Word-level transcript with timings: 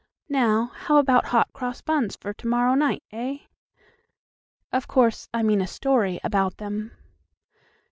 Now, 0.29 0.71
how 0.73 0.97
about 0.97 1.25
Hot 1.25 1.53
Cross 1.53 1.81
Buns 1.81 2.15
for 2.15 2.33
to 2.33 2.47
morrow 2.47 2.73
night, 2.73 3.03
eh? 3.11 3.37
Oh, 4.73 4.77
of 4.79 4.87
course, 4.87 5.29
I 5.31 5.43
mean 5.43 5.61
a 5.61 5.67
story 5.67 6.19
about 6.23 6.57
them. 6.57 6.89